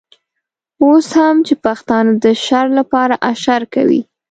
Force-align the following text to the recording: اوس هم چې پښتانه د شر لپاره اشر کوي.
اوس 0.83 1.07
هم 1.19 1.35
چې 1.47 1.53
پښتانه 1.65 2.11
د 2.23 2.25
شر 2.45 2.67
لپاره 2.79 3.15
اشر 3.31 3.61
کوي. 3.73 4.01